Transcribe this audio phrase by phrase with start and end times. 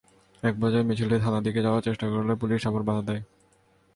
[0.43, 3.21] একপর্যায়ে মিছিলটি থানার দিকে যাওয়ার চেষ্টা করলে পুলিশ আবার বাধা দেয়।